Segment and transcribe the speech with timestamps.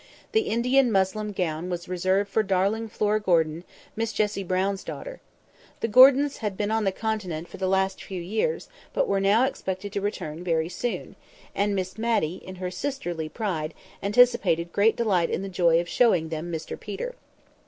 [0.31, 3.63] The Indian muslin gown was reserved for darling Flora Gordon
[3.95, 5.21] (Miss Jessie Brown's daughter).
[5.81, 9.45] The Gordons had been on the Continent for the last few years, but were now
[9.45, 11.15] expected to return very soon;
[11.53, 16.29] and Miss Matty, in her sisterly pride, anticipated great delight in the joy of showing
[16.29, 17.13] them Mr Peter.